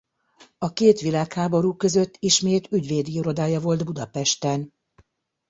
A 0.57 0.73
két 0.73 0.99
világháború 0.99 1.75
között 1.75 2.15
ismét 2.19 2.71
ügyvédi 2.71 3.11
irodája 3.13 3.59
volt 3.59 3.85
Budapesten. 3.85 4.73